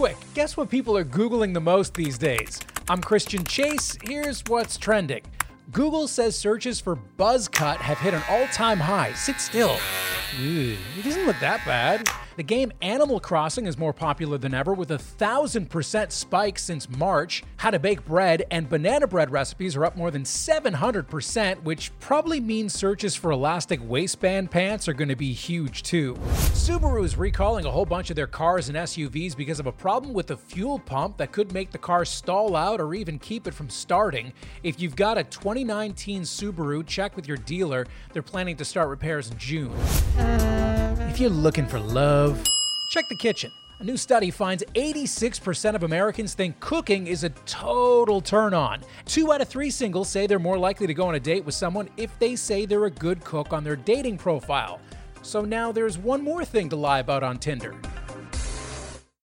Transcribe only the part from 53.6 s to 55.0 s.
their dating profile.